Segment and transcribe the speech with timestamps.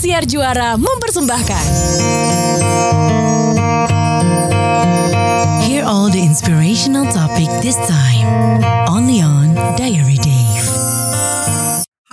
[0.00, 1.66] Indosiar Juara mempersembahkan.
[5.60, 8.64] Hear all the inspirational topic this time.
[8.88, 10.64] Only on Diary Dave.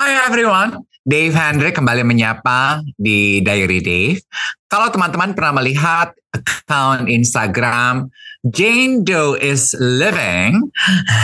[0.03, 4.19] Hi everyone, Dave Hendrik kembali menyapa di Diary Dave.
[4.67, 8.11] Kalau teman-teman pernah melihat account Instagram
[8.47, 10.71] Jane Doe is living,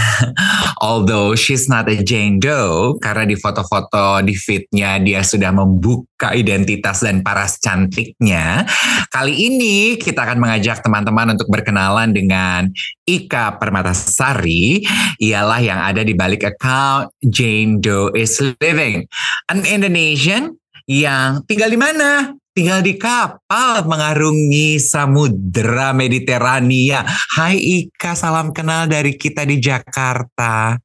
[0.84, 7.06] although she's not a Jane Doe, karena di foto-foto di feednya dia sudah membuka identitas
[7.06, 8.68] dan paras cantiknya.
[9.08, 12.68] Kali ini kita akan mengajak teman-teman untuk berkenalan dengan
[13.08, 14.84] Ika Permatasari,
[15.24, 19.08] ialah yang ada di balik account Jane Doe is living,
[19.48, 20.60] an Indonesian
[20.90, 22.36] yang tinggal di mana?
[22.54, 27.02] Tinggal di kapal mengarungi samudera Mediterania.
[27.34, 30.78] Hai Ika, salam kenal dari kita di Jakarta.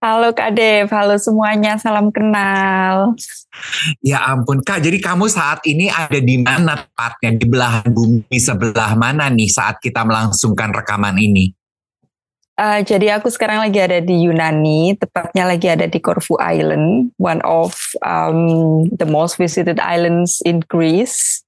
[0.00, 3.16] Halo Kak Dev, halo semuanya, salam kenal.
[4.04, 7.30] Ya ampun Kak, jadi kamu saat ini ada di mana tepatnya?
[7.36, 11.55] Di belahan bumi sebelah mana nih saat kita melangsungkan rekaman ini?
[12.56, 17.44] Uh, jadi aku sekarang lagi ada di Yunani, tepatnya lagi ada di Corfu Island, one
[17.44, 21.44] of um, the most visited islands in Greece.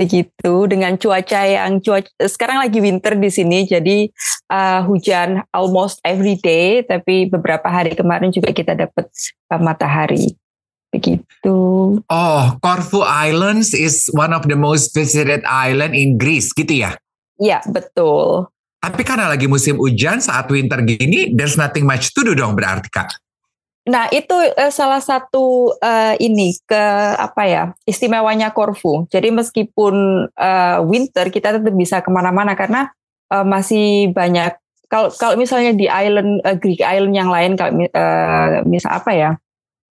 [0.00, 4.08] Begitu dengan cuaca yang cuaca sekarang lagi winter di sini, jadi
[4.48, 9.04] uh, hujan almost every day, tapi beberapa hari kemarin juga kita dapat
[9.52, 10.32] uh, matahari.
[10.88, 11.58] Begitu.
[12.00, 16.96] Oh, Corfu Islands is one of the most visited island in Greece, gitu ya?
[17.36, 18.48] Iya, betul.
[18.78, 22.86] Tapi karena lagi musim hujan saat winter gini, there's nothing much to do dong berarti
[22.90, 23.10] kak.
[23.88, 26.84] Nah itu uh, salah satu uh, ini ke
[27.16, 29.08] apa ya istimewanya Corfu.
[29.08, 32.92] Jadi meskipun uh, winter kita tetap bisa ke mana-mana karena
[33.32, 34.54] uh, masih banyak.
[34.92, 39.30] Kalau kalau misalnya di island uh, Greek island yang lain kalau uh, misal apa ya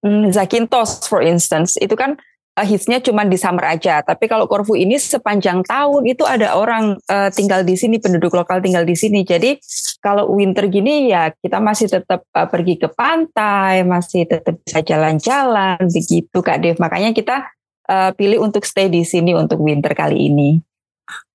[0.05, 2.17] hmm, Zakynthos for instance itu kan
[2.57, 4.01] uh, hitsnya cuma di summer aja.
[4.01, 8.59] Tapi kalau Corfu ini sepanjang tahun itu ada orang uh, tinggal di sini, penduduk lokal
[8.59, 9.21] tinggal di sini.
[9.21, 9.61] Jadi
[10.01, 15.77] kalau winter gini ya kita masih tetap uh, pergi ke pantai, masih tetap bisa jalan-jalan
[15.85, 16.81] begitu Kak Dev.
[16.81, 17.45] Makanya kita
[17.85, 20.57] uh, pilih untuk stay di sini untuk winter kali ini.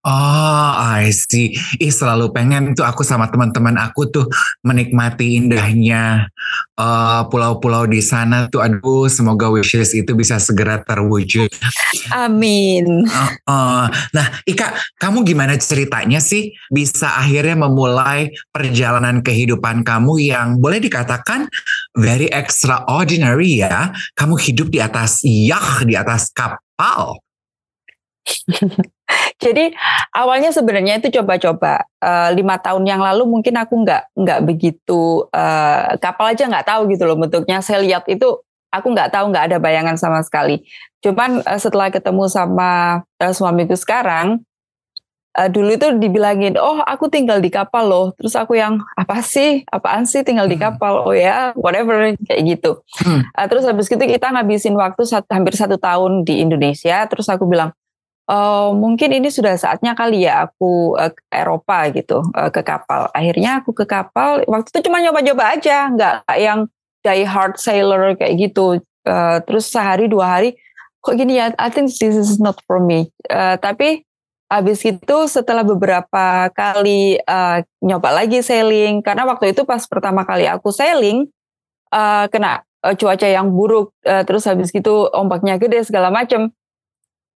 [0.02, 1.54] Oh, I see.
[1.78, 4.26] Ih, selalu pengen tuh aku sama teman-teman aku tuh
[4.66, 6.26] menikmati indahnya
[6.74, 8.66] pulau pulau-pulau di sana tuh.
[8.66, 11.46] Aduh, semoga wishes itu bisa segera terwujud.
[12.10, 13.06] Amin.
[13.06, 13.86] Uh, uh.
[14.10, 21.46] Nah, Ika, kamu gimana ceritanya sih bisa akhirnya memulai perjalanan kehidupan kamu yang boleh dikatakan
[21.94, 23.94] very extraordinary ya?
[24.18, 27.22] Kamu hidup di atas yacht, di atas kapal.
[29.44, 29.74] Jadi
[30.14, 35.98] awalnya sebenarnya itu coba-coba uh, lima tahun yang lalu mungkin aku nggak nggak begitu uh,
[35.98, 37.58] kapal aja nggak tahu gitu loh bentuknya.
[37.60, 38.40] Saya lihat itu
[38.72, 40.64] aku nggak tahu nggak ada bayangan sama sekali.
[41.04, 44.40] Cuman uh, setelah ketemu sama uh, suamiku sekarang,
[45.36, 48.06] uh, dulu itu dibilangin, oh aku tinggal di kapal loh.
[48.16, 50.64] Terus aku yang apa sih, apaan sih tinggal di hmm.
[50.70, 51.04] kapal?
[51.04, 52.80] Oh ya, whatever kayak gitu.
[53.02, 53.26] Hmm.
[53.50, 57.04] Terus habis itu kita ngabisin waktu satu, hampir satu tahun di Indonesia.
[57.10, 57.74] Terus aku bilang,
[58.28, 63.08] uh, mungkin ini sudah saatnya kali ya aku uh, ke Eropa gitu uh, ke kapal.
[63.16, 64.44] Akhirnya aku ke kapal.
[64.46, 66.68] Waktu itu cuma nyoba-nyoba aja, nggak yang
[67.02, 68.82] die hard sailor kayak gitu.
[69.02, 70.54] Uh, terus sehari dua hari
[71.02, 71.50] kok gini ya?
[71.58, 73.10] I think this is not for me.
[73.26, 74.06] Uh, tapi
[74.46, 80.44] habis itu setelah beberapa kali uh, nyoba lagi sailing karena waktu itu pas pertama kali
[80.44, 81.24] aku sailing
[81.88, 86.52] uh, kena uh, cuaca yang buruk uh, terus habis gitu ombaknya gede segala macam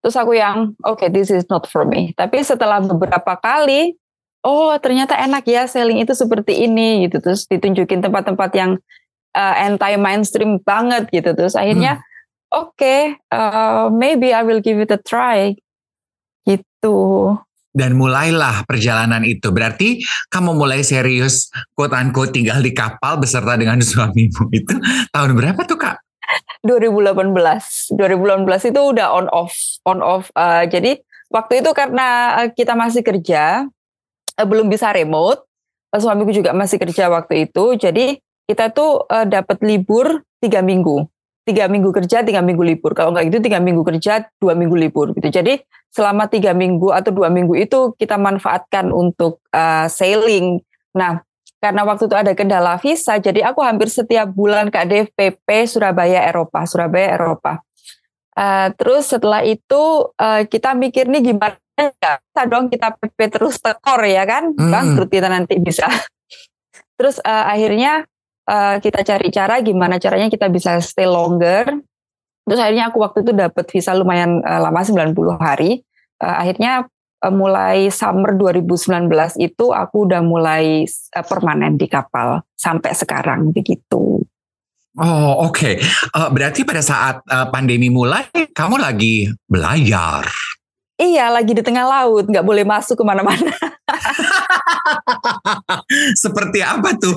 [0.05, 2.13] Terus aku yang oke okay, this is not for me.
[2.13, 3.97] Tapi setelah beberapa kali,
[4.45, 7.17] oh ternyata enak ya selling itu seperti ini gitu.
[7.25, 8.77] Terus ditunjukin tempat-tempat yang
[9.33, 11.33] uh, eh, anti mainstream banget gitu.
[11.33, 12.05] Terus akhirnya hmm.
[12.53, 15.57] oke okay, uh, maybe I will give it a try
[16.45, 17.33] gitu.
[17.73, 19.49] Dan mulailah perjalanan itu.
[19.49, 24.77] Berarti kamu mulai serius quote unquote tinggal di kapal beserta dengan suamimu itu
[25.09, 26.04] tahun berapa tuh kak?
[26.63, 27.97] 2018.
[27.97, 29.53] 2018 itu udah on off,
[29.83, 30.30] on off.
[30.38, 31.01] Uh, jadi
[31.33, 33.65] waktu itu karena eh, kita masih kerja,
[34.38, 35.44] uh, belum bisa remote.
[35.89, 37.75] Uh, suamiku juga masih kerja waktu itu.
[37.75, 41.09] Jadi kita tuh uh, dapat libur tiga minggu,
[41.50, 42.94] tiga minggu kerja, tiga minggu libur.
[42.94, 45.25] Kalau nggak gitu tiga minggu kerja, dua minggu libur gitu.
[45.33, 45.57] Jadi
[45.89, 50.62] selama tiga minggu atau dua minggu itu kita manfaatkan untuk uh, sailing.
[50.94, 51.25] Nah,
[51.65, 56.62] karena waktu itu ada kendala visa, jadi aku hampir setiap bulan ke DFPP Surabaya Eropa,
[56.69, 57.65] Surabaya Eropa.
[58.38, 63.57] Uh, terus setelah itu uh, kita mikir nih gimana ya bisa dong kita PP terus
[63.57, 64.69] tekor ya kan, hmm.
[64.69, 65.89] bangkrut kita nanti bisa.
[67.01, 68.06] terus uh, akhirnya
[68.45, 71.81] uh, kita cari cara gimana caranya kita bisa stay longer.
[72.45, 75.81] Terus akhirnya aku waktu itu dapat visa lumayan uh, lama 90 hari.
[76.21, 76.85] Uh, akhirnya
[77.30, 79.10] mulai summer 2019
[79.42, 84.22] itu aku udah mulai uh, permanen di kapal sampai sekarang begitu.
[84.95, 85.75] Oh oke, okay.
[86.16, 90.24] uh, berarti pada saat uh, pandemi mulai kamu lagi belajar.
[90.95, 93.51] Iya, lagi di tengah laut, nggak boleh masuk ke mana-mana.
[96.23, 97.15] Seperti apa tuh?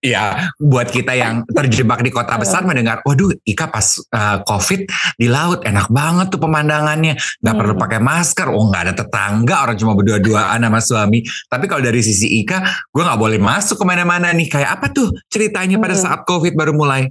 [0.00, 4.88] Ya, buat kita yang terjebak di kota besar mendengar, waduh, Ika pas uh, COVID
[5.20, 7.60] di laut enak banget tuh pemandangannya, nggak hmm.
[7.60, 11.18] perlu pakai masker, oh nggak ada tetangga, orang cuma berdua-duaan sama suami.
[11.48, 14.48] Tapi kalau dari sisi Ika, gue nggak boleh masuk ke mana-mana nih.
[14.48, 16.02] Kayak apa tuh ceritanya pada hmm.
[16.02, 17.10] saat COVID baru mulai?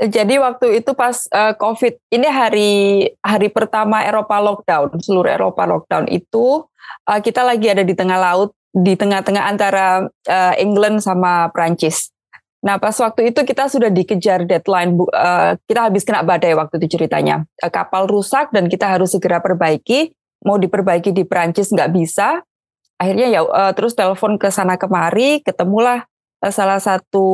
[0.00, 2.72] Jadi waktu itu pas uh, COVID ini hari
[3.20, 6.64] hari pertama Eropa lockdown, seluruh Eropa lockdown itu
[7.04, 12.14] uh, kita lagi ada di tengah laut, di tengah-tengah antara uh, England sama Prancis.
[12.60, 16.98] Nah pas waktu itu kita sudah dikejar deadline, uh, kita habis kena badai waktu itu
[16.98, 17.42] ceritanya.
[17.58, 20.14] Uh, kapal rusak dan kita harus segera perbaiki.
[20.46, 22.40] Mau diperbaiki di Prancis nggak bisa.
[23.00, 26.04] Akhirnya ya uh, terus telepon ke sana kemari, ketemulah
[26.48, 27.26] salah satu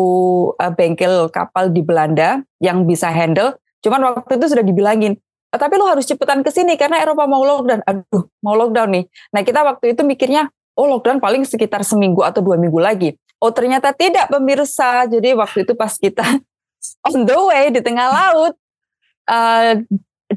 [0.59, 3.55] uh, bengkel kapal di Belanda yang bisa handle.
[3.83, 5.15] Cuman waktu itu sudah dibilangin,
[5.55, 7.83] tapi lu harus cepetan ke sini karena Eropa mau lockdown.
[7.87, 9.05] Aduh, mau lockdown nih.
[9.35, 13.17] Nah kita waktu itu mikirnya, oh lockdown paling sekitar seminggu atau dua minggu lagi.
[13.40, 15.08] Oh ternyata tidak pemirsa.
[15.08, 16.25] Jadi waktu itu pas kita
[17.08, 18.55] on the way di tengah laut,
[19.28, 19.73] uh,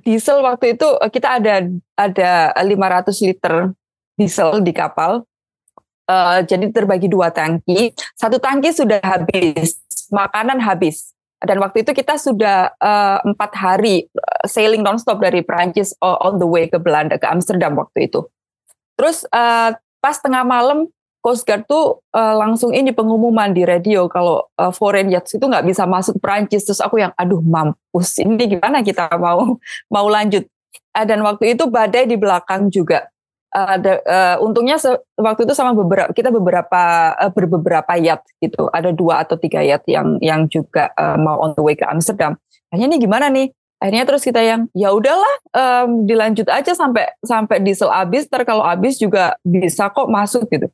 [0.01, 1.55] diesel waktu itu kita ada
[1.99, 3.75] ada 500 liter
[4.17, 5.27] diesel di kapal
[6.09, 7.93] Uh, jadi terbagi dua tangki.
[8.17, 9.77] Satu tangki sudah habis,
[10.09, 11.13] makanan habis.
[11.37, 16.41] Dan waktu itu kita sudah uh, empat hari uh, sailing nonstop dari Prancis uh, on
[16.41, 18.25] the way ke Belanda ke Amsterdam waktu itu.
[18.97, 20.87] Terus uh, pas tengah malam
[21.19, 25.67] Coast Guard tuh uh, langsung ini pengumuman di radio kalau uh, foreign yachts itu nggak
[25.67, 26.63] bisa masuk Prancis.
[26.63, 29.59] Terus aku yang aduh mampus ini gimana kita mau
[29.93, 30.47] mau lanjut.
[30.95, 33.11] Uh, dan waktu itu badai di belakang juga
[33.49, 34.77] ada uh, untungnya
[35.17, 39.89] waktu itu sama beberapa kita beberapa uh, berbeberapa yacht gitu ada dua atau tiga yacht
[39.89, 42.37] yang yang juga uh, mau on the way ke Amsterdam
[42.69, 43.49] akhirnya ini gimana nih
[43.79, 48.63] akhirnya terus kita yang ya udahlah um, dilanjut aja sampai sampai diesel habis ter kalau
[48.63, 50.67] habis juga bisa kok masuk gitu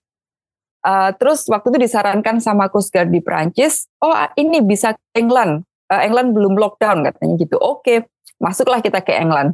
[0.84, 5.63] uh, terus waktu itu disarankan sama Coast Guard di Prancis oh ini bisa ke England
[5.94, 8.10] uh, England belum lockdown katanya gitu oke
[8.42, 9.54] masuklah kita ke England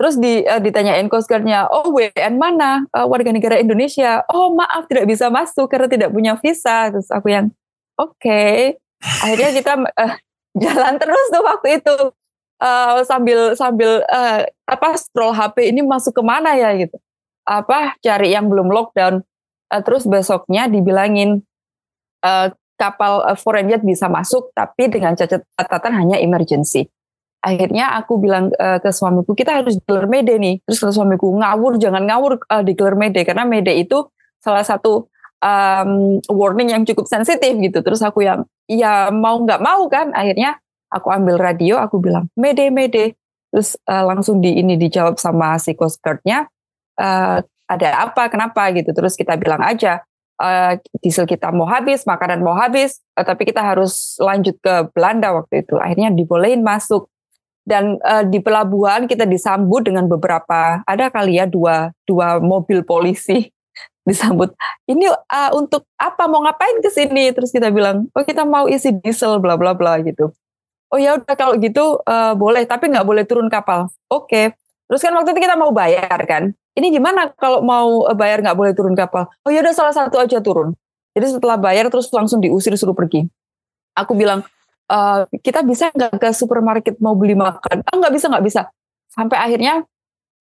[0.00, 2.88] Terus di, uh, ditanyain Coast Guard-nya, oh WN mana?
[2.88, 4.24] Uh, warga negara Indonesia.
[4.32, 6.88] Oh maaf tidak bisa masuk karena tidak punya visa.
[6.88, 7.52] Terus aku yang,
[8.00, 8.16] oke.
[8.16, 8.80] Okay.
[9.20, 10.16] Akhirnya kita uh,
[10.64, 11.96] jalan terus tuh waktu itu.
[12.60, 17.00] Uh, sambil sambil uh, apa scroll HP ini masuk ke mana ya gitu.
[17.48, 19.24] Apa cari yang belum lockdown.
[19.72, 21.40] Uh, terus besoknya dibilangin
[22.20, 26.88] uh, kapal uh, foreign jet bisa masuk tapi dengan catatan hanya emergency.
[27.40, 30.60] Akhirnya aku bilang uh, ke suamiku kita harus declare Mede nih.
[30.68, 34.04] Terus ke suamiku ngawur jangan ngawur uh, declare Mede karena Mede itu
[34.40, 35.08] salah satu
[35.40, 37.80] um, warning yang cukup sensitif gitu.
[37.80, 40.12] Terus aku yang ya mau nggak mau kan?
[40.12, 40.60] Akhirnya
[40.90, 43.14] aku ambil radio aku bilang Mede Mede.
[43.50, 46.46] Terus uh, langsung di ini dijawab sama si coast guard-nya
[46.98, 48.30] uh, ada apa?
[48.30, 48.70] Kenapa?
[48.74, 48.90] Gitu.
[48.94, 50.02] Terus kita bilang aja
[50.38, 55.34] uh, diesel kita mau habis makanan mau habis uh, tapi kita harus lanjut ke Belanda
[55.34, 55.78] waktu itu.
[55.78, 57.06] Akhirnya dibolehin masuk.
[57.60, 63.52] Dan uh, di pelabuhan kita disambut dengan beberapa ada kali ya dua dua mobil polisi
[64.08, 64.56] disambut
[64.88, 66.24] ini uh, untuk apa?
[66.26, 67.30] Mau ngapain ke sini?
[67.36, 70.32] Terus kita bilang oh kita mau isi diesel bla bla bla gitu
[70.90, 74.54] oh ya udah kalau gitu uh, boleh tapi nggak boleh turun kapal oke okay.
[74.90, 78.72] terus kan waktu itu kita mau bayar kan ini gimana kalau mau bayar nggak boleh
[78.74, 80.74] turun kapal oh ya udah salah satu aja turun
[81.14, 83.26] jadi setelah bayar terus langsung diusir suruh pergi
[83.94, 84.46] aku bilang
[84.90, 87.86] uh, kita bisa nggak ke supermarket mau beli makan?
[87.86, 88.62] Ah nggak bisa nggak bisa.
[89.06, 89.86] Sampai akhirnya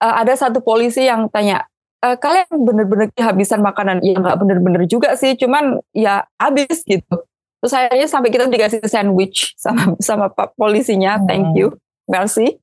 [0.01, 1.65] uh, ada satu polisi yang tanya,
[2.01, 4.01] e, kalian bener-bener kehabisan makanan?
[4.05, 7.25] Ya nggak bener-bener juga sih, cuman ya habis gitu.
[7.59, 11.75] Terus akhirnya sampai kita dikasih sandwich sama sama pak polisinya, thank you,
[12.07, 12.55] merci.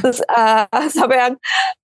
[0.00, 0.64] Terus uh,
[0.96, 1.34] sampai yang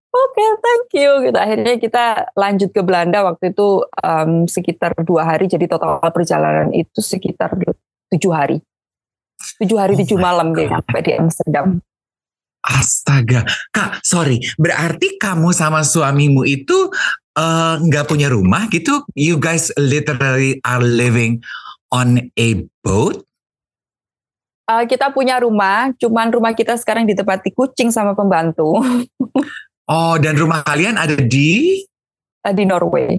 [0.08, 1.10] oke okay, thank you.
[1.28, 1.38] Gitu.
[1.38, 3.20] Akhirnya kita lanjut ke Belanda.
[3.26, 5.44] Waktu itu um, sekitar dua hari.
[5.50, 7.52] Jadi total perjalanan itu sekitar
[8.08, 8.56] tujuh hari.
[9.60, 11.66] Tujuh hari oh tujuh malam dia sampai di Amsterdam.
[12.58, 14.42] Astaga, kak, sorry.
[14.58, 16.90] Berarti kamu sama suamimu itu
[17.38, 19.06] eh, nggak uh, punya rumah gitu?
[19.14, 21.38] You guys literally are living
[21.92, 22.48] on a
[22.84, 23.24] boat?
[24.68, 28.76] Uh, kita punya rumah, cuman rumah kita sekarang ditempati kucing sama pembantu.
[29.92, 31.80] oh, dan rumah kalian ada di?
[32.44, 33.16] Uh, di Norway.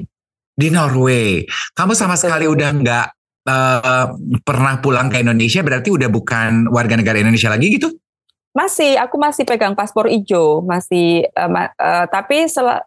[0.54, 1.50] Di Norway.
[1.74, 3.08] Kamu sama sekali udah nggak
[3.50, 4.06] uh,
[4.46, 7.90] pernah pulang ke Indonesia berarti udah bukan warga negara Indonesia lagi gitu?
[8.54, 11.26] Masih, aku masih pegang paspor hijau, masih.
[11.34, 12.78] Uh, uh, tapi sel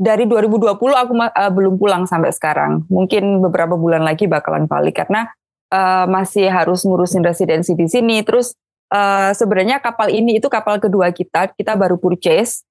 [0.00, 2.88] dari 2020 aku uh, belum pulang sampai sekarang.
[2.88, 5.28] Mungkin beberapa bulan lagi bakalan balik karena
[5.68, 8.24] uh, masih harus ngurusin residensi di sini.
[8.24, 8.56] Terus
[8.88, 12.64] uh, sebenarnya kapal ini itu kapal kedua kita, kita baru purchase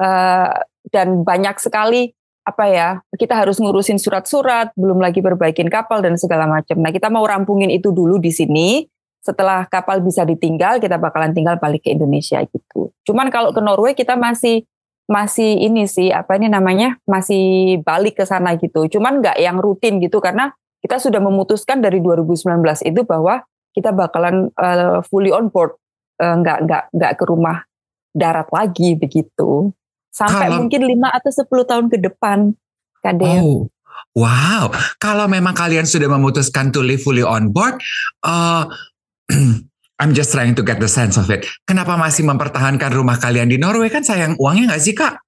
[0.00, 0.56] uh,
[0.88, 2.88] dan banyak sekali apa ya
[3.20, 6.80] kita harus ngurusin surat-surat, belum lagi perbaikin kapal dan segala macam.
[6.80, 8.88] Nah kita mau rampungin itu dulu di sini
[9.20, 12.88] setelah kapal bisa ditinggal kita bakalan tinggal balik ke Indonesia gitu.
[13.04, 14.64] Cuman kalau ke Norway kita masih
[15.10, 18.86] masih ini sih apa ini namanya masih balik ke sana gitu.
[18.86, 22.46] Cuman nggak yang rutin gitu karena kita sudah memutuskan dari 2019
[22.86, 23.42] itu bahwa
[23.74, 25.74] kita bakalan uh, fully on board
[26.22, 27.66] uh, nggak nggak nggak ke rumah
[28.14, 29.74] darat lagi begitu
[30.10, 32.38] sampai kalau, mungkin 5 atau 10 tahun ke depan
[33.02, 33.26] Kade.
[33.42, 33.66] Oh.
[34.10, 37.78] Wow, kalau memang kalian sudah memutuskan to live fully on board,
[38.26, 38.66] uh,
[40.00, 41.44] I'm just trying to get the sense of it.
[41.68, 45.20] Kenapa masih mempertahankan rumah kalian di Norway kan sayang uangnya nggak sih kak?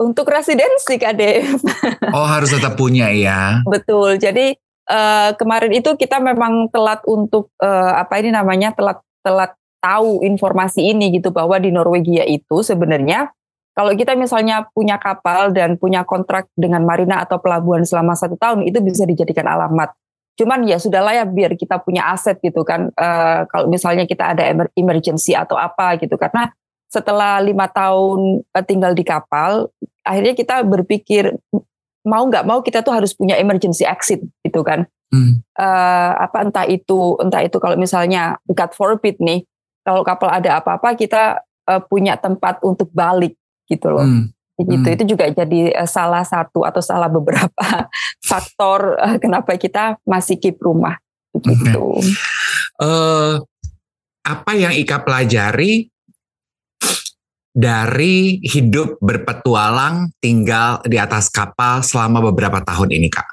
[0.00, 1.60] Untuk residensi kak Dev.
[2.16, 3.60] oh harus tetap punya ya.
[3.68, 4.16] Betul.
[4.16, 4.56] Jadi
[4.88, 9.52] uh, kemarin itu kita memang telat untuk uh, apa ini namanya telat telat
[9.84, 13.28] tahu informasi ini gitu bahwa di Norwegia itu sebenarnya
[13.76, 18.66] kalau kita misalnya punya kapal dan punya kontrak dengan marina atau pelabuhan selama satu tahun
[18.66, 19.94] itu bisa dijadikan alamat
[20.38, 22.94] cuman ya sudahlah ya biar kita punya aset gitu kan.
[22.94, 24.46] Uh, kalau misalnya kita ada
[24.78, 26.14] emergency atau apa gitu.
[26.14, 26.46] Karena
[26.86, 29.68] setelah lima tahun uh, tinggal di kapal
[30.06, 31.36] akhirnya kita berpikir
[32.06, 34.86] mau nggak mau kita tuh harus punya emergency exit gitu kan.
[35.08, 35.40] Hmm.
[35.56, 39.40] uh, apa entah itu entah itu kalau misalnya God forbid nih
[39.80, 43.32] kalau kapal ada apa-apa kita uh, punya tempat untuk balik
[43.72, 44.04] gitu loh.
[44.04, 44.96] Hmm gitu hmm.
[44.98, 47.86] itu juga jadi uh, salah satu atau salah beberapa
[48.30, 50.98] faktor uh, kenapa kita masih keep rumah
[51.38, 52.02] gitu.
[52.02, 52.14] Okay.
[52.78, 53.34] Uh, eh,
[54.26, 55.86] apa yang Ika pelajari
[57.58, 63.28] dari hidup berpetualang tinggal di atas kapal selama beberapa tahun ini kak?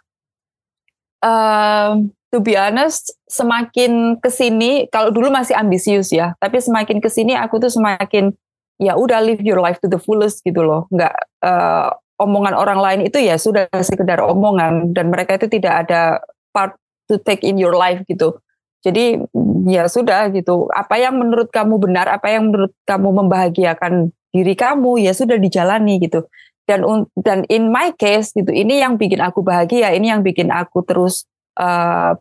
[1.25, 7.09] Uh, to be honest, semakin ke sini, kalau dulu masih ambisius ya, tapi semakin ke
[7.09, 8.33] sini aku tuh semakin
[8.81, 10.87] ya udah live your life to the fullest gitu loh.
[10.91, 11.89] Nggak uh,
[12.19, 16.23] omongan orang lain itu ya sudah sekedar omongan dan mereka itu tidak ada
[16.55, 16.75] part
[17.11, 18.39] to take in your life gitu.
[18.85, 19.17] Jadi
[19.65, 20.69] ya sudah gitu.
[20.71, 25.97] Apa yang menurut kamu benar apa yang menurut kamu membahagiakan diri kamu ya sudah dijalani
[25.99, 26.27] gitu.
[26.65, 26.81] Dan
[27.21, 31.29] dan in my case gitu ini yang bikin aku bahagia ini yang bikin aku terus
[31.57, 32.17] uh,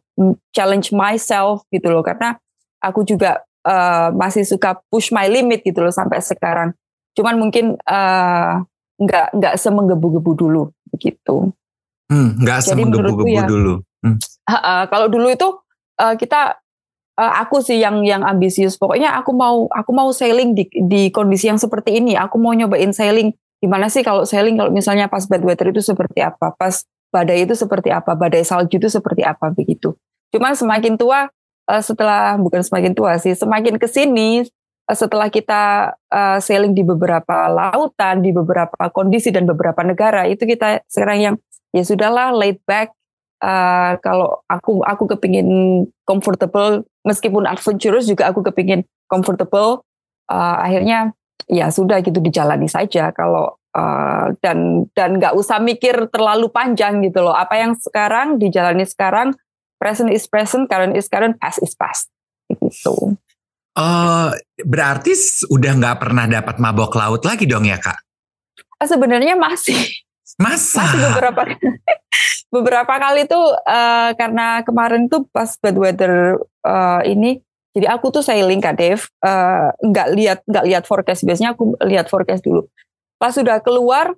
[0.57, 2.01] challenge myself gitu loh.
[2.01, 2.37] Karena
[2.81, 6.77] aku juga uh, masih suka push my limit gitu loh sampai sekarang.
[7.17, 8.63] Cuman mungkin uh,
[9.01, 11.51] nggak nggak semenggebu-gebu dulu begitu.
[12.07, 13.81] Hmm, nggak semenggebu-gebu ya, dulu.
[14.05, 14.21] Hmm.
[14.45, 15.49] Uh, uh, kalau dulu itu
[15.99, 16.61] uh, kita
[17.19, 18.77] uh, aku sih yang yang ambisius.
[18.77, 22.15] Pokoknya aku mau aku mau sailing di di kondisi yang seperti ini.
[22.15, 23.33] Aku mau nyobain sailing.
[23.59, 26.53] Gimana sih kalau sailing kalau misalnya pas bad weather itu seperti apa?
[26.55, 28.13] Pas badai itu seperti apa?
[28.13, 29.97] Badai salju itu seperti apa begitu.
[30.35, 31.31] Cuman semakin tua
[31.69, 34.45] uh, setelah bukan semakin tua sih, semakin ke sini
[34.89, 40.45] uh, setelah kita uh, sailing di beberapa lautan, di beberapa kondisi dan beberapa negara, itu
[40.45, 41.35] kita sekarang yang
[41.75, 42.93] ya sudahlah laid back.
[43.45, 49.85] Uh, kalau aku aku kepingin comfortable meskipun adventurous juga aku kepingin comfortable
[50.33, 51.13] uh, akhirnya
[51.45, 57.21] ya sudah gitu dijalani saja kalau uh, dan dan nggak usah mikir terlalu panjang gitu
[57.21, 59.37] loh apa yang sekarang dijalani sekarang
[59.85, 62.09] present is present, current is current, past is past.
[62.49, 63.21] Gitu.
[63.77, 64.33] Uh,
[64.65, 65.13] berarti
[65.53, 68.01] udah nggak pernah dapat mabok laut lagi dong ya kak?
[68.81, 69.77] Uh, sebenarnya masih.
[70.41, 70.89] Masa?
[70.89, 71.43] Masih beberapa
[72.55, 77.45] beberapa kali tuh uh, karena kemarin tuh pas bad weather uh, ini,
[77.77, 79.05] jadi aku tuh sailing kak Dev,
[79.85, 82.65] nggak uh, lihat nggak lihat forecast biasanya aku lihat forecast dulu.
[83.21, 84.15] Pas sudah keluar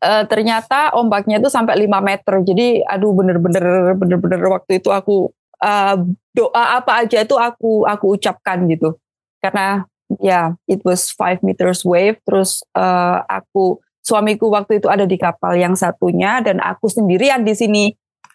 [0.00, 2.34] uh, ternyata ombaknya itu sampai 5 meter.
[2.44, 5.32] Jadi aduh bener-bener bener-bener waktu itu aku
[5.64, 5.96] uh,
[6.32, 8.96] doa apa aja itu aku aku ucapkan gitu.
[9.40, 9.84] Karena
[10.18, 15.20] ya yeah, it was 5 meters wave terus uh, aku suamiku waktu itu ada di
[15.20, 17.84] kapal yang satunya dan aku sendirian di sini.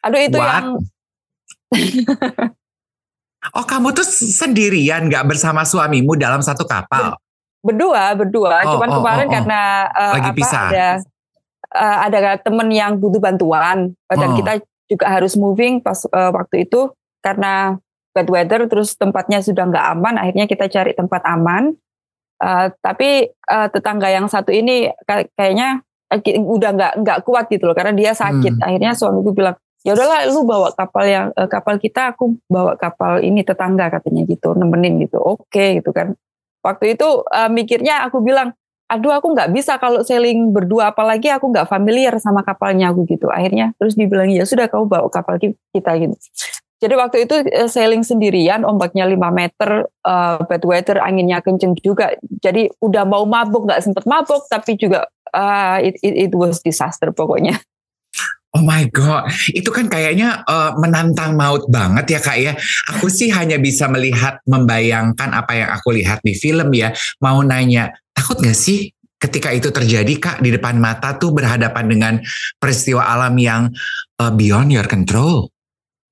[0.03, 0.51] Aduh itu What?
[0.53, 0.67] yang
[3.51, 7.19] Oh kamu tuh sendirian nggak bersama suamimu dalam satu kapal?
[7.59, 8.63] Berdua, berdua.
[8.63, 9.35] Oh, Cuman oh, kemarin oh, oh.
[9.35, 10.67] karena uh, Lagi apa, pisah.
[10.71, 10.87] ada
[11.73, 13.97] uh, ada teman yang butuh bantuan.
[14.07, 14.37] Dan oh.
[14.37, 17.81] kita juga harus moving pas uh, waktu itu karena
[18.13, 21.73] bad weather terus tempatnya sudah nggak aman akhirnya kita cari tempat aman.
[22.43, 24.91] Uh, tapi uh, tetangga yang satu ini
[25.37, 25.81] kayaknya
[26.43, 28.61] udah nggak nggak kuat gitu loh karena dia sakit.
[28.61, 28.65] Hmm.
[28.65, 33.19] akhirnya suamiku bilang ya udahlah lu bawa kapal yang uh, kapal kita aku bawa kapal
[33.19, 35.17] ini tetangga katanya gitu nemenin gitu.
[35.17, 36.13] Oke okay, gitu kan.
[36.63, 38.55] Waktu itu uh, mikirnya aku bilang
[38.91, 43.31] aduh aku nggak bisa kalau sailing berdua apalagi aku nggak familiar sama kapalnya aku gitu.
[43.31, 46.15] Akhirnya terus dibilang ya sudah kamu bawa kapal kita gitu.
[46.83, 52.11] Jadi waktu itu uh, sailing sendirian ombaknya 5 meter uh, bad weather anginnya kenceng juga.
[52.43, 57.15] Jadi udah mau mabuk nggak sempet mabuk tapi juga uh, it, it, it was disaster
[57.15, 57.55] pokoknya.
[58.53, 62.53] Oh my god, itu kan kayaknya uh, menantang maut banget ya kak ya.
[62.93, 66.93] Aku sih hanya bisa melihat, membayangkan apa yang aku lihat di film ya.
[67.17, 68.93] Mau nanya, takut gak sih
[69.23, 72.13] ketika itu terjadi kak di depan mata tuh berhadapan dengan
[72.59, 73.71] peristiwa alam yang
[74.19, 75.47] uh, beyond your control?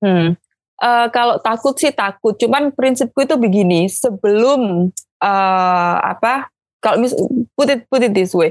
[0.00, 0.40] Hmm.
[0.82, 4.90] Uh, kalau takut sih takut, cuman prinsipku itu begini, sebelum
[5.22, 6.50] uh, apa?
[6.82, 7.14] Kalau mis
[7.54, 8.50] put it put it this way,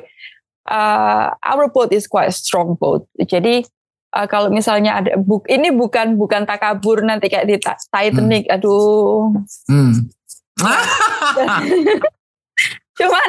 [0.72, 3.04] uh, our boat is quite strong boat.
[3.20, 3.68] Jadi
[4.16, 8.56] uh, kalau misalnya ada buk ini bukan bukan takabur nanti kayak di Titanic hmm.
[8.56, 9.36] aduh
[9.68, 9.94] hmm.
[13.02, 13.28] cuman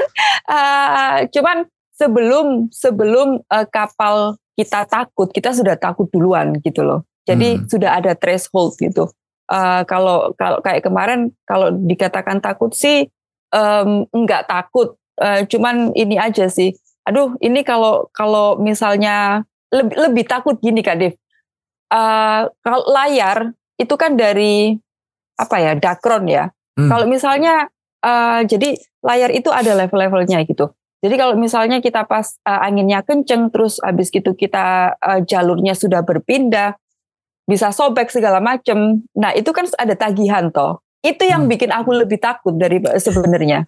[0.49, 1.57] uh, cuman
[1.97, 7.71] sebelum sebelum uh, kapal kita takut kita sudah takut duluan gitu loh jadi hmm.
[7.71, 9.09] sudah ada threshold gitu
[9.49, 13.09] uh, kalau kalau kayak kemarin kalau dikatakan takut sih
[13.55, 16.77] um, enggak takut uh, cuman ini aja sih
[17.09, 21.17] aduh ini kalau kalau misalnya lebih lebih takut gini Kak Dev.
[21.89, 24.77] Uh, kalau layar itu kan dari
[25.41, 26.53] apa ya dakron ya.
[26.77, 26.89] Hmm.
[26.93, 27.72] Kalau misalnya
[28.03, 30.71] uh, jadi layar itu ada level-levelnya gitu.
[31.03, 36.07] Jadi kalau misalnya kita pas uh, anginnya kenceng terus habis gitu kita uh, jalurnya sudah
[36.07, 36.79] berpindah
[37.47, 39.03] bisa sobek segala macem.
[39.19, 40.79] Nah itu kan ada tagihan toh.
[41.03, 41.51] Itu yang hmm.
[41.51, 43.67] bikin aku lebih takut dari sebenarnya.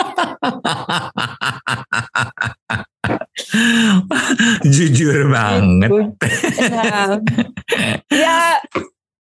[4.64, 5.90] Jujur banget.
[8.24, 8.56] ya,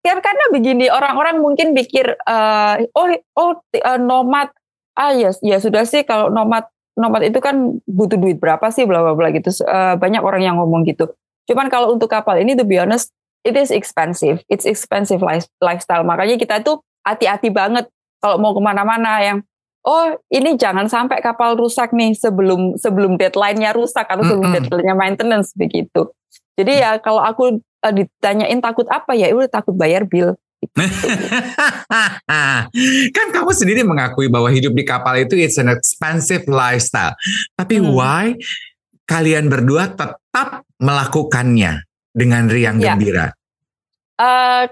[0.05, 3.09] ya karena begini orang-orang mungkin pikir uh, oh
[3.41, 4.53] oh uh, nomad
[4.95, 9.03] ah ya ya sudah sih kalau nomad nomad itu kan butuh duit berapa sih bla
[9.03, 9.51] bla bla gitu.
[9.65, 11.11] Uh, banyak orang yang ngomong gitu.
[11.51, 13.11] Cuman kalau untuk kapal ini to be honest
[13.43, 14.41] it is expensive.
[14.47, 16.07] It's expensive life, lifestyle.
[16.07, 17.89] Makanya kita tuh hati-hati banget
[18.23, 19.39] kalau mau ke mana-mana yang
[19.85, 24.65] oh ini jangan sampai kapal rusak nih sebelum sebelum deadline-nya rusak atau sebelum mm -hmm.
[24.65, 26.09] deadline-nya maintenance begitu.
[26.55, 30.39] Jadi ya kalau aku uh, ditanyain takut apa ya udah takut bayar bill.
[33.17, 37.13] kan kamu sendiri mengakui bahwa hidup di kapal itu it's an expensive lifestyle.
[37.53, 37.93] Tapi hmm.
[37.93, 38.33] why
[39.05, 41.85] kalian berdua tetap melakukannya
[42.17, 42.97] dengan riang ya.
[42.97, 43.35] gembira?
[44.17, 44.71] Uh,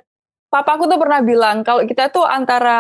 [0.49, 2.79] papaku tuh pernah bilang kalau kita tuh antara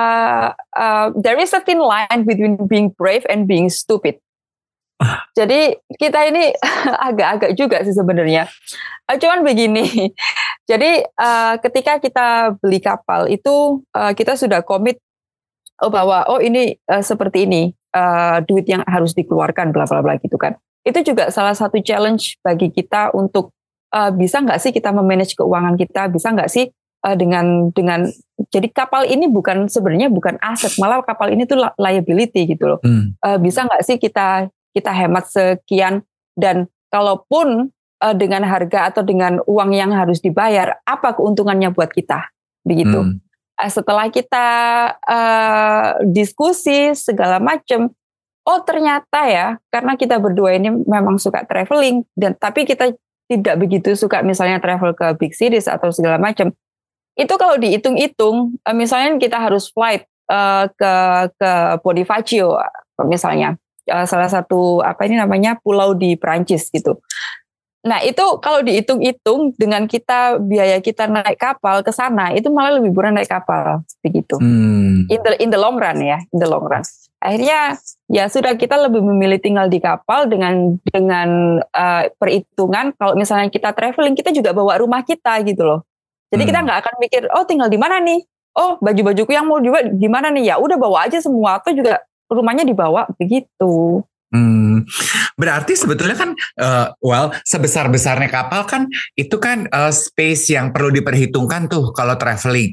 [0.73, 4.17] uh, there is a thin line between being brave and being stupid.
[5.39, 6.53] Jadi kita ini
[7.09, 8.49] agak-agak juga sih sebenarnya.
[9.09, 10.13] Uh, cuman begini,
[10.71, 15.03] jadi uh, ketika kita beli kapal itu uh, kita sudah komit
[15.83, 17.63] oh bahwa oh ini uh, seperti ini
[17.97, 20.55] uh, duit yang harus dikeluarkan bla bla bla gitu kan.
[20.83, 23.55] Itu juga salah satu challenge bagi kita untuk
[23.95, 26.71] uh, bisa nggak sih kita memanage keuangan kita, bisa nggak sih
[27.07, 28.07] uh, dengan dengan
[28.51, 33.19] jadi kapal ini bukan sebenarnya bukan aset malah kapal ini tuh liability gitu loh hmm.
[33.23, 36.05] uh, bisa nggak sih kita kita hemat sekian.
[36.33, 42.33] Dan kalaupun uh, dengan harga atau dengan uang yang harus dibayar apa keuntungannya buat kita?
[42.65, 42.99] Begitu.
[42.99, 43.21] Hmm.
[43.61, 44.47] uh, setelah kita
[45.05, 47.93] uh, diskusi segala macam
[48.43, 52.91] oh ternyata ya karena kita berdua ini memang suka traveling dan tapi kita
[53.31, 56.51] tidak begitu suka misalnya travel ke big cities atau segala macam
[57.13, 60.95] itu kalau dihitung-hitung, eh, misalnya kita harus flight uh, ke
[61.37, 61.53] ke
[61.85, 62.57] Bonifacio
[63.05, 67.01] misalnya uh, salah satu apa ini namanya pulau di Perancis gitu.
[67.83, 72.95] Nah itu kalau dihitung-hitung dengan kita biaya kita naik kapal ke sana itu malah lebih
[72.95, 74.39] murah naik kapal begitu.
[74.39, 75.11] Hmm.
[75.11, 76.87] In the in the long run ya, in the long run.
[77.19, 77.75] Akhirnya
[78.07, 83.75] ya sudah kita lebih memilih tinggal di kapal dengan dengan uh, perhitungan kalau misalnya kita
[83.75, 85.83] traveling kita juga bawa rumah kita gitu loh.
[86.31, 86.51] Jadi hmm.
[86.55, 88.23] kita nggak akan mikir, oh tinggal di mana nih?
[88.55, 90.55] Oh baju-bajuku yang mau juga di mana nih?
[90.55, 91.99] Ya udah bawa aja semua atau juga
[92.33, 94.03] rumahnya dibawa begitu.
[94.33, 94.89] Hmm,
[95.37, 100.89] berarti sebetulnya kan, uh, well, sebesar besarnya kapal kan itu kan uh, space yang perlu
[100.89, 102.73] diperhitungkan tuh kalau traveling,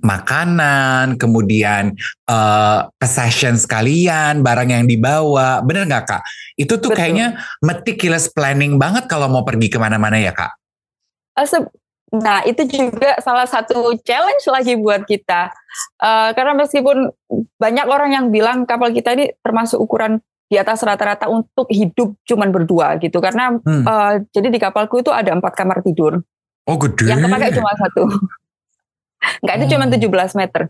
[0.00, 1.92] makanan, kemudian
[2.24, 6.24] uh, possession sekalian, barang yang dibawa, bener nggak kak?
[6.56, 6.96] Itu tuh Betul.
[6.96, 10.56] kayaknya meticulous planning banget kalau mau pergi ke mana-mana ya kak.
[11.36, 11.68] Uh,
[12.14, 15.50] Nah, itu juga salah satu challenge lagi buat kita.
[15.98, 17.10] Uh, karena meskipun
[17.58, 22.54] banyak orang yang bilang kapal kita ini termasuk ukuran di atas rata-rata untuk hidup cuman
[22.54, 23.18] berdua gitu.
[23.18, 23.82] Karena hmm.
[23.82, 26.22] uh, jadi di kapalku itu ada empat kamar tidur.
[26.70, 27.10] Oh, gede.
[27.10, 28.02] Yang kepake cuma satu.
[29.42, 29.70] Enggak, itu oh.
[29.74, 30.62] cuma 17 meter.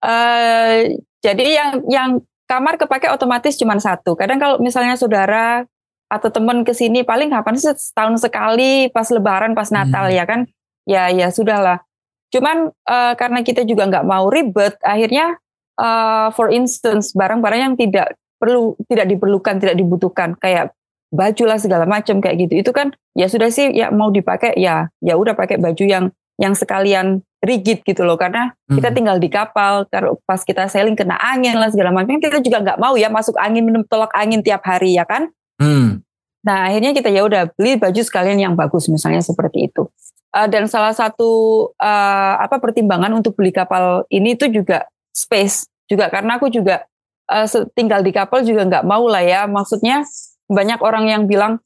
[0.00, 0.76] Uh,
[1.20, 2.10] jadi yang yang
[2.50, 4.18] kamar kepake otomatis cuma satu.
[4.18, 5.64] Kadang kalau misalnya saudara
[6.10, 7.70] atau teman ke sini paling kapan sih?
[7.70, 10.16] Setahun sekali pas lebaran pas Natal hmm.
[10.18, 10.40] ya kan?
[10.84, 11.86] Ya ya sudahlah.
[12.34, 15.38] Cuman uh, karena kita juga nggak mau ribet akhirnya
[15.78, 20.74] uh, for instance barang-barang yang tidak perlu tidak diperlukan tidak dibutuhkan kayak
[21.10, 22.66] baju lah segala macam kayak gitu.
[22.66, 26.04] Itu kan ya sudah sih ya mau dipakai ya ya udah pakai baju yang
[26.40, 28.14] yang sekalian rigid gitu loh.
[28.14, 28.78] Karena hmm.
[28.78, 32.62] kita tinggal di kapal kalau pas kita sailing kena angin lah segala macam kita juga
[32.62, 36.00] nggak mau ya masuk angin minum tolak angin tiap hari ya kan Hmm.
[36.40, 39.86] Nah akhirnya kita ya udah beli baju sekalian yang bagus misalnya seperti itu.
[40.30, 41.30] Uh, dan salah satu
[41.76, 46.86] uh, apa pertimbangan untuk beli kapal ini itu juga space juga karena aku juga
[47.28, 47.44] uh,
[47.74, 49.44] tinggal di kapal juga nggak mau lah ya.
[49.44, 50.08] Maksudnya
[50.48, 51.60] banyak orang yang bilang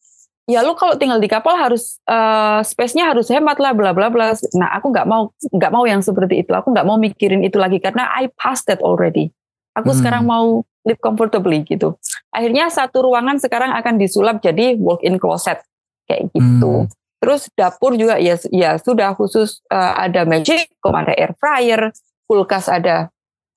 [0.44, 4.34] ya lu kalau tinggal di kapal harus uh, space-nya harus hemat lah bla bla bla.
[4.58, 6.50] Nah aku nggak mau nggak mau yang seperti itu.
[6.50, 9.30] Aku nggak mau mikirin itu lagi karena I passed that already.
[9.74, 9.98] Aku hmm.
[9.98, 11.98] sekarang mau live comfortably gitu.
[12.30, 15.64] Akhirnya satu ruangan sekarang akan disulap jadi walk-in closet
[16.06, 16.86] kayak gitu.
[16.86, 16.90] Hmm.
[17.18, 21.88] Terus dapur juga ya ya sudah khusus uh, ada magic, ada air fryer,
[22.28, 23.08] kulkas ada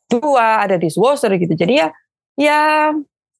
[0.07, 1.51] dua, ada dishwasher gitu.
[1.51, 1.87] Jadi ya
[2.39, 2.59] ya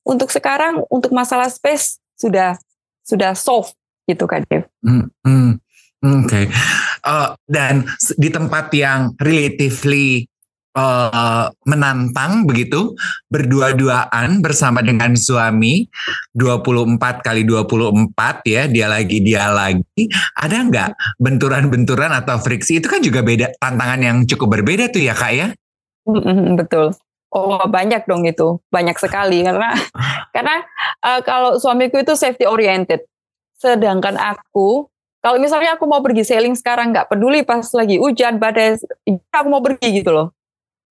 [0.04, 2.60] untuk sekarang untuk masalah space sudah
[3.08, 3.72] sudah solve
[4.04, 4.68] gitu kan Dev.
[4.84, 5.64] Hmm, hmm.
[5.98, 6.46] Oke, okay.
[7.10, 7.90] uh, dan
[8.22, 10.30] di tempat yang relatively
[10.78, 12.94] uh, menantang begitu
[13.34, 15.90] berdua-duaan bersama dengan suami
[16.38, 18.14] 24 kali 24
[18.46, 20.06] ya dia lagi dia lagi.
[20.38, 22.80] Ada nggak benturan-benturan atau friksi?
[22.80, 25.48] Itu kan juga beda tantangan yang cukup berbeda tuh ya kak ya?
[26.56, 26.94] Betul.
[27.34, 28.62] Oh banyak dong itu.
[28.70, 29.74] Banyak sekali karena
[30.36, 30.56] karena
[31.02, 33.04] uh, kalau suamiku itu safety oriented.
[33.58, 34.86] Sedangkan aku
[35.18, 38.78] kalau misalnya aku mau pergi sailing sekarang nggak peduli pas lagi hujan badai
[39.34, 40.37] aku mau pergi gitu loh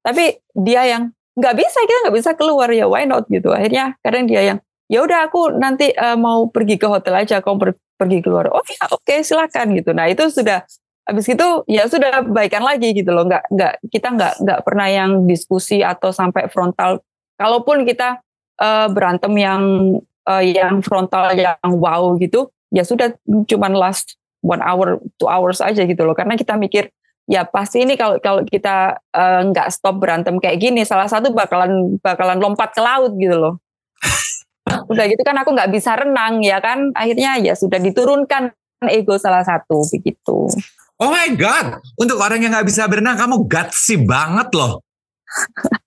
[0.06, 3.50] tapi dia yang nggak bisa kita nggak bisa keluar ya why not gitu.
[3.50, 7.58] Akhirnya kadang dia yang ya udah aku nanti uh, mau pergi ke hotel aja kau
[7.58, 8.46] per pergi keluar.
[8.54, 9.90] Oh ya oke okay, silakan gitu.
[9.90, 10.62] Nah itu sudah
[11.06, 13.26] habis itu ya sudah baikan lagi gitu loh.
[13.26, 17.02] Nggak nggak kita nggak nggak pernah yang diskusi atau sampai frontal.
[17.36, 18.22] Kalaupun kita
[18.62, 19.62] uh, berantem yang
[20.24, 25.84] uh, yang frontal yang wow gitu ya sudah cuman last one hour two hours aja
[25.84, 26.14] gitu loh.
[26.14, 26.88] Karena kita mikir
[27.26, 31.34] ya pasti ini kalau kalau kita eh, nggak uh, stop berantem kayak gini salah satu
[31.34, 33.54] bakalan bakalan lompat ke laut gitu loh
[34.90, 38.54] udah gitu kan aku nggak bisa renang ya kan akhirnya ya sudah diturunkan
[38.86, 40.46] ego salah satu begitu
[41.02, 44.78] oh my god untuk orang yang nggak bisa berenang kamu gutsy banget loh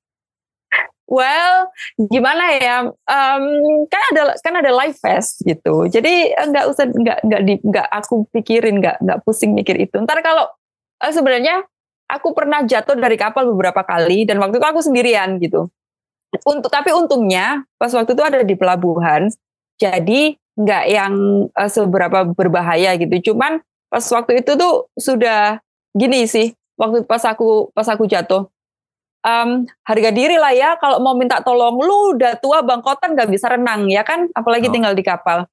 [1.10, 2.86] Well, gimana ya?
[2.86, 3.44] Um,
[3.90, 5.90] kan ada kan ada live fest gitu.
[5.90, 9.98] Jadi nggak usah nggak nggak nggak aku pikirin nggak nggak pusing mikir itu.
[9.98, 10.46] Ntar kalau
[11.00, 11.66] uh, sebenarnya
[12.10, 15.68] aku pernah jatuh dari kapal beberapa kali dan waktu itu aku sendirian gitu.
[16.46, 19.34] Untuk tapi untungnya pas waktu itu ada di pelabuhan,
[19.82, 21.14] jadi nggak yang
[21.56, 23.34] uh, seberapa berbahaya gitu.
[23.34, 25.58] Cuman pas waktu itu tuh sudah
[25.98, 28.46] gini sih, waktu pas aku pas aku jatuh,
[29.24, 33.52] um, harga diri lah ya kalau mau minta tolong lu udah tua bangkotan nggak bisa
[33.52, 34.74] renang ya kan apalagi oh.
[34.74, 35.48] tinggal di kapal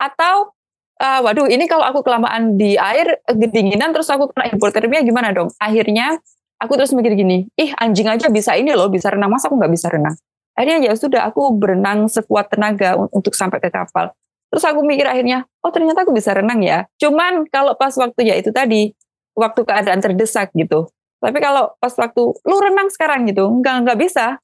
[0.00, 0.52] atau
[1.00, 5.48] uh, waduh ini kalau aku kelamaan di air kedinginan terus aku kena hipotermia gimana dong?
[5.56, 6.20] Akhirnya
[6.60, 9.32] aku terus mikir gini ih anjing aja bisa ini loh bisa renang.
[9.32, 10.14] Masa aku nggak bisa renang?
[10.54, 14.12] Akhirnya ya sudah aku berenang sekuat tenaga untuk sampai ke kapal.
[14.52, 16.84] Terus aku mikir akhirnya oh ternyata aku bisa renang ya?
[17.00, 18.92] Cuman kalau pas waktu ya itu tadi
[19.32, 20.86] waktu keadaan terdesak gitu.
[21.20, 24.40] Tapi kalau pas waktu lu renang sekarang gitu nggak nggak bisa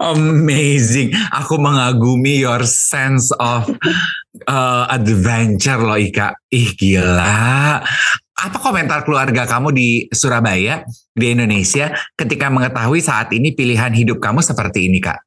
[0.00, 1.12] Amazing.
[1.32, 3.68] Aku mengagumi your sense of
[4.48, 6.36] uh, adventure loh Ika.
[6.50, 7.80] Ih gila.
[8.34, 10.82] Apa komentar keluarga kamu di Surabaya,
[11.14, 15.22] di Indonesia ketika mengetahui saat ini pilihan hidup kamu seperti ini Kak?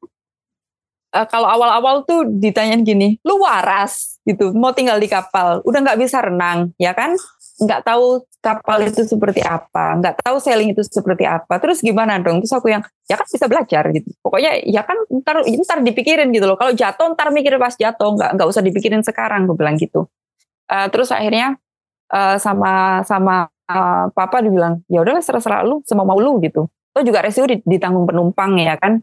[1.08, 5.96] Uh, kalau awal-awal tuh ditanyain gini, lu waras gitu, mau tinggal di kapal, udah nggak
[6.04, 7.16] bisa renang, ya kan?
[7.58, 11.58] Nggak tahu kapal itu seperti apa, nggak tahu sailing itu seperti apa.
[11.58, 12.38] Terus gimana dong?
[12.38, 14.08] Terus aku yang ya kan bisa belajar gitu.
[14.22, 16.54] Pokoknya ya kan ntar ntar dipikirin gitu loh.
[16.54, 19.50] Kalau jatuh ntar mikir pas jatuh, nggak nggak usah dipikirin sekarang.
[19.50, 20.06] Gue bilang gitu.
[20.70, 21.58] Uh, terus akhirnya
[22.14, 26.70] uh, sama sama uh, papa dibilang ya udahlah serah-serah lu, semua mau lu gitu.
[26.94, 29.02] Lo juga resiko ditanggung penumpang ya kan.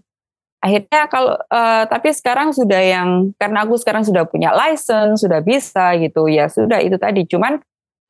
[0.64, 5.94] Akhirnya kalau uh, tapi sekarang sudah yang karena aku sekarang sudah punya license, sudah bisa
[6.00, 7.28] gitu ya sudah itu tadi.
[7.30, 7.62] Cuman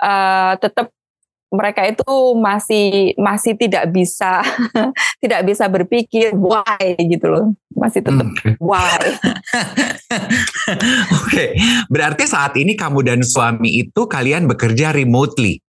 [0.02, 0.92] uh, tetap
[1.56, 4.44] mereka itu masih masih tidak bisa
[5.24, 8.58] tidak bisa berpikir why gitu loh masih tetap okay.
[8.60, 9.00] why
[11.16, 11.56] oke okay.
[11.88, 15.64] berarti saat ini kamu dan suami itu kalian bekerja remotely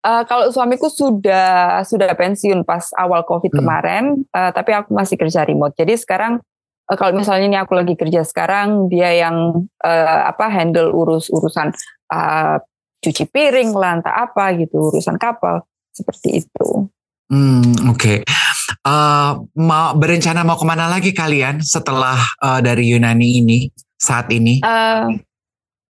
[0.00, 3.58] Uh, kalau suamiku sudah sudah pensiun pas awal COVID hmm.
[3.60, 5.76] kemarin, uh, tapi aku masih kerja remote.
[5.76, 6.40] Jadi sekarang
[6.88, 11.76] uh, kalau misalnya ini aku lagi kerja sekarang, dia yang uh, apa handle urus urusan
[12.16, 12.56] uh,
[13.00, 16.88] cuci piring, lantai apa gitu, urusan kapal seperti itu.
[17.30, 17.96] Hmm, oke.
[17.96, 18.18] Okay.
[18.82, 23.58] Uh, mau berencana mau ke mana lagi kalian setelah uh, dari Yunani ini
[24.00, 24.64] saat ini?
[24.64, 25.14] Uh,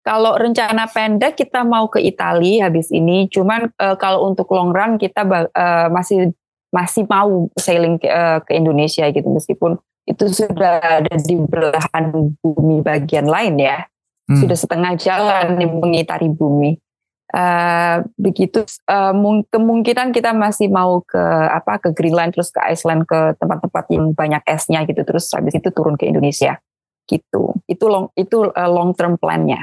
[0.06, 5.02] kalau rencana pendek kita mau ke Italia habis ini, cuman uh, kalau untuk long run
[5.02, 6.30] kita uh, masih
[6.70, 12.86] masih mau sailing ke, uh, ke Indonesia gitu meskipun itu sudah ada di belahan bumi
[12.86, 13.89] bagian lain ya.
[14.30, 14.41] Hmm.
[14.41, 16.78] Sudah setengah jalan mengitari bumi.
[17.34, 19.12] Uh, begitu uh,
[19.50, 24.46] kemungkinan kita masih mau ke apa ke Greenland terus ke Iceland ke tempat-tempat yang banyak
[24.46, 26.62] esnya gitu terus habis itu turun ke Indonesia
[27.10, 29.58] gitu itu long itu uh, long term plannya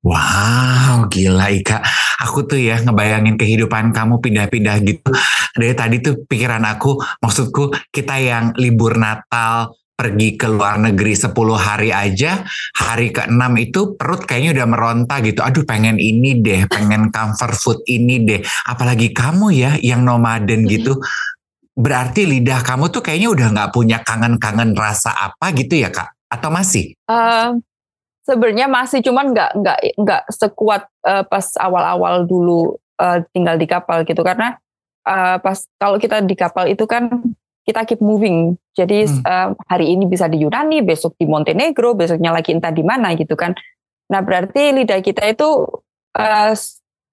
[0.00, 1.84] Wow, gila Ika.
[2.24, 5.12] Aku tuh ya ngebayangin kehidupan kamu pindah-pindah gitu.
[5.52, 11.36] Dari tadi tuh pikiran aku, maksudku kita yang libur Natal, pergi ke luar negeri 10
[11.60, 12.40] hari aja,
[12.72, 15.44] hari ke-6 itu perut kayaknya udah meronta gitu.
[15.44, 18.40] Aduh pengen ini deh, pengen comfort food ini deh.
[18.64, 20.96] Apalagi kamu ya yang nomaden gitu.
[21.76, 26.16] Berarti lidah kamu tuh kayaknya udah nggak punya kangen-kangen rasa apa gitu ya kak?
[26.32, 26.96] Atau masih?
[27.04, 27.60] Uh,
[28.24, 34.08] sebenarnya masih cuman nggak nggak nggak sekuat uh, pas awal-awal dulu uh, tinggal di kapal
[34.08, 34.56] gitu karena
[35.04, 37.10] uh, pas kalau kita di kapal itu kan
[37.70, 39.22] kita keep moving jadi hmm.
[39.22, 43.38] uh, hari ini bisa di Yunani besok di Montenegro besoknya lagi entah di mana gitu
[43.38, 43.54] kan
[44.10, 45.48] nah berarti lidah kita itu
[46.18, 46.52] uh,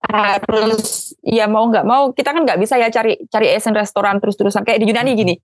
[0.07, 4.65] harus ya mau nggak mau kita kan nggak bisa ya cari cari esen restoran terus-terusan
[4.65, 5.35] kayak di Yunani gini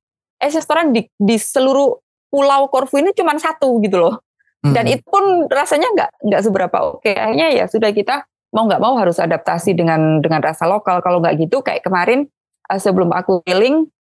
[0.42, 1.94] es restoran di, di seluruh
[2.34, 4.26] pulau Korfu ini cuma satu gitu loh
[4.64, 7.12] dan itu pun rasanya nggak nggak seberapa oke.
[7.12, 8.24] Akhirnya ya sudah kita
[8.56, 11.04] mau nggak mau harus adaptasi dengan dengan rasa lokal.
[11.04, 12.32] Kalau nggak gitu kayak kemarin
[12.72, 13.92] uh, sebelum aku keliling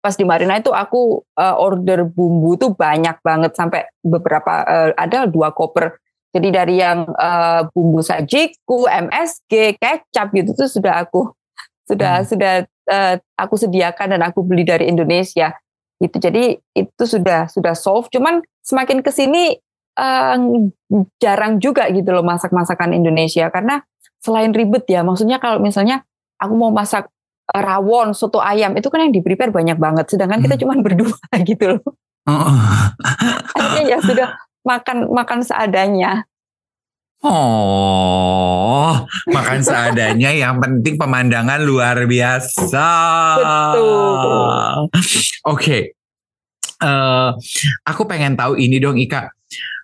[0.00, 5.28] pas di Marina itu aku uh, order bumbu tuh banyak banget sampai beberapa uh, ada
[5.28, 6.00] dua koper.
[6.30, 11.28] Jadi dari yang uh, bumbu sajiku, MSG, kecap gitu tuh sudah aku
[11.84, 12.26] sudah hmm.
[12.26, 12.54] sudah
[12.88, 15.52] uh, aku sediakan dan aku beli dari Indonesia.
[16.00, 18.08] Itu jadi itu sudah sudah solve.
[18.08, 19.58] Cuman semakin ke sini
[19.98, 20.36] uh,
[21.20, 23.84] jarang juga gitu loh masak-masakan Indonesia karena
[24.20, 26.04] selain ribet ya maksudnya kalau misalnya
[26.36, 27.08] aku mau masak
[27.54, 30.62] rawon soto ayam itu kan yang di prepare banyak banget sedangkan kita hmm.
[30.62, 31.82] cuma berdua gitu loh
[33.56, 34.28] akhirnya ya sudah
[34.62, 36.24] makan makan seadanya
[37.20, 38.96] Oh,
[39.28, 42.88] makan seadanya yang penting pemandangan luar biasa.
[43.36, 44.88] Betul.
[44.88, 44.96] Oke.
[45.44, 45.82] Okay.
[46.80, 47.36] Uh,
[47.84, 49.36] aku pengen tahu ini dong Ika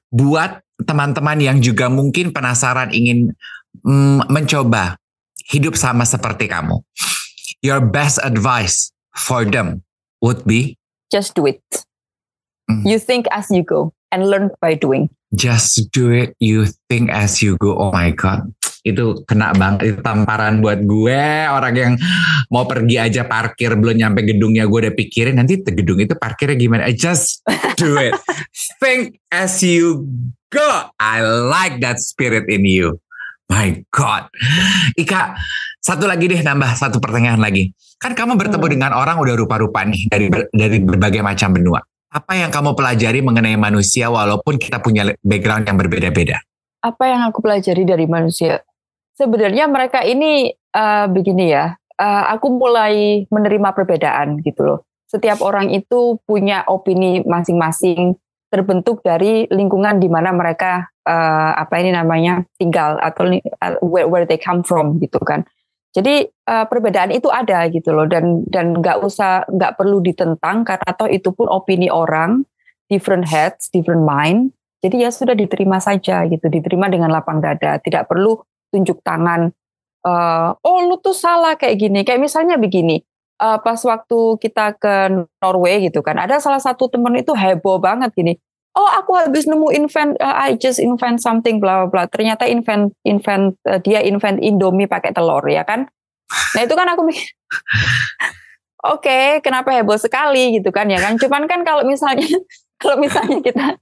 [0.09, 3.37] buat teman-teman yang juga mungkin penasaran ingin
[3.85, 4.97] mm, mencoba
[5.53, 6.81] hidup sama seperti kamu.
[7.63, 9.83] Your best advice for them
[10.21, 10.77] would be?
[11.11, 11.63] Just do it.
[12.71, 12.83] Mm.
[12.85, 15.11] You think as you go and learn by doing.
[15.35, 17.75] Just do it, you think as you go.
[17.77, 18.47] Oh my god.
[18.87, 19.95] Itu kena banget.
[19.95, 21.93] Itu tamparan buat gue orang yang
[22.55, 26.87] mau pergi aja parkir belum nyampe gedungnya gue udah pikirin nanti gedung itu parkirnya gimana?
[26.87, 27.43] I just
[27.75, 28.15] do it.
[28.83, 30.07] Think as you
[30.55, 30.91] go.
[31.03, 33.03] I like that spirit in you.
[33.51, 34.31] My god.
[34.99, 35.39] Ika
[35.87, 37.71] satu lagi deh nambah satu pertanyaan lagi
[38.03, 38.75] kan kamu bertemu hmm.
[38.75, 41.79] dengan orang udah rupa-rupa nih dari dari berbagai macam benua
[42.11, 46.43] apa yang kamu pelajari mengenai manusia walaupun kita punya background yang berbeda-beda
[46.83, 48.67] apa yang aku pelajari dari manusia
[49.17, 54.81] sebenarnya mereka ini uh, begini ya, uh, aku mulai menerima perbedaan gitu loh.
[55.09, 58.21] Setiap orang itu punya opini masing-masing
[58.53, 64.27] terbentuk dari lingkungan di mana mereka uh, apa ini namanya tinggal atau uh, where, where
[64.29, 65.43] they come from gitu kan.
[65.97, 70.85] Jadi uh, perbedaan itu ada gitu loh dan dan nggak usah nggak perlu ditentang karena
[70.85, 72.45] atau itu pun opini orang
[72.93, 74.53] different heads, different mind.
[74.85, 77.81] Jadi ya sudah diterima saja gitu, diterima dengan lapang dada.
[77.81, 78.37] Tidak perlu
[78.69, 79.49] tunjuk tangan
[80.07, 83.03] uh, oh lu tuh salah kayak gini kayak misalnya begini
[83.43, 88.15] uh, pas waktu kita ke Norway gitu kan ada salah satu temen itu heboh banget
[88.15, 88.39] gini
[88.77, 93.57] oh aku habis nemu invent uh, I just invent something bla bla ternyata invent invent
[93.65, 95.89] uh, dia invent Indomie pakai telur ya kan?
[96.55, 97.25] Nah itu kan aku mikir
[98.93, 101.17] oke okay, kenapa heboh sekali gitu kan ya kan?
[101.17, 102.29] Cuman kan kalau misalnya
[102.83, 103.81] kalau misalnya kita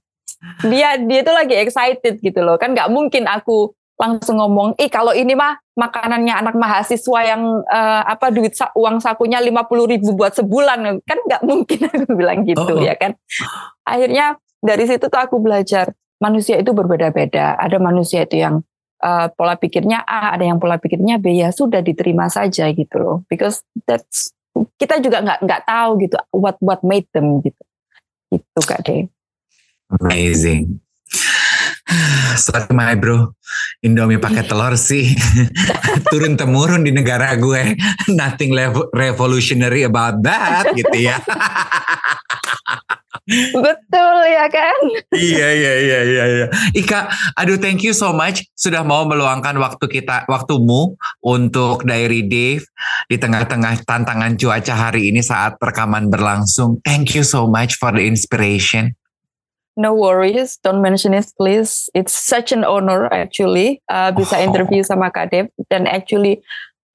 [0.63, 2.55] dia dia itu lagi excited gitu loh.
[2.55, 8.03] Kan nggak mungkin aku langsung ngomong, ih kalau ini mah makanannya anak mahasiswa yang uh,
[8.03, 11.03] apa duit sa uang sakunya lima puluh ribu buat sebulan.
[11.07, 12.83] Kan nggak mungkin aku bilang gitu oh.
[12.83, 13.15] ya kan.
[13.87, 15.91] Akhirnya dari situ tuh aku belajar
[16.21, 17.59] manusia itu berbeda-beda.
[17.59, 18.63] Ada manusia itu yang
[19.03, 23.17] uh, pola pikirnya A, ada yang pola pikirnya B, ya sudah diterima saja gitu loh.
[23.27, 24.31] Because that's
[24.79, 27.59] kita juga nggak nggak tahu gitu what what made them gitu.
[28.31, 29.11] Itu Kak De.
[30.01, 30.84] Amazing.
[32.35, 33.37] Sorry my bro,
[33.85, 35.13] Indomie pakai telur sih
[36.11, 37.77] turun temurun di negara gue.
[38.19, 38.57] Nothing
[38.91, 41.21] revolutionary about that gitu ya.
[43.65, 44.79] Betul ya kan?
[45.09, 46.47] iya iya iya iya iya.
[46.77, 50.93] Ika, aduh thank you so much sudah mau meluangkan waktu kita waktumu
[51.25, 52.61] untuk Diary Dave
[53.09, 56.77] di tengah-tengah tantangan cuaca hari ini saat rekaman berlangsung.
[56.85, 58.93] Thank you so much for the inspiration.
[59.75, 61.91] No worries, don't mention it please.
[61.91, 64.45] It's such an honor actually uh, bisa oh.
[64.47, 66.39] interview sama Kak Dev dan actually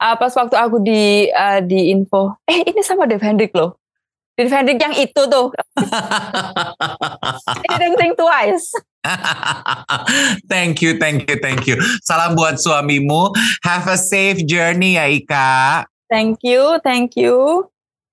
[0.01, 3.77] uh, pas waktu aku di uh, di info, eh ini sama Dev Hendrik loh.
[4.41, 5.53] Dev Hendrik yang itu tuh.
[7.69, 8.73] I didn't think twice.
[10.53, 11.77] thank you, thank you, thank you.
[12.01, 13.37] Salam buat suamimu.
[13.61, 15.85] Have a safe journey ya Ika.
[16.09, 17.69] Thank you, thank you.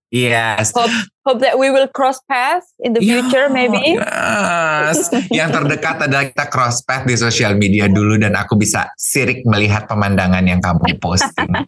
[0.07, 0.71] Yes.
[0.71, 0.91] Hope,
[1.27, 3.99] hope that we will cross paths in the future, yeah, maybe.
[3.99, 5.11] Yes.
[5.35, 9.83] Yang terdekat adalah kita cross path di sosial media dulu dan aku bisa sirik melihat
[9.91, 11.51] pemandangan yang kamu posting.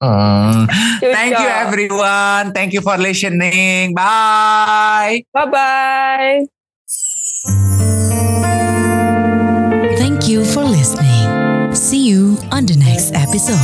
[0.00, 0.64] Hmm.
[0.96, 2.56] Thank you everyone.
[2.56, 3.92] Thank you for listening.
[3.92, 5.28] Bye.
[5.28, 6.40] Bye bye.
[10.00, 11.28] Thank you for listening.
[11.76, 13.60] See you on the next episode.